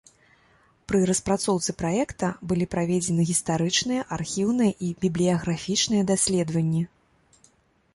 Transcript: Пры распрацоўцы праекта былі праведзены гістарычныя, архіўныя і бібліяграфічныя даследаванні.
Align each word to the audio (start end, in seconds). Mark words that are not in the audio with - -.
Пры 0.91 0.99
распрацоўцы 1.09 1.75
праекта 1.81 2.31
былі 2.53 2.65
праведзены 2.73 3.27
гістарычныя, 3.31 4.01
архіўныя 4.19 4.71
і 4.89 4.93
бібліяграфічныя 5.05 6.03
даследаванні. 6.15 6.83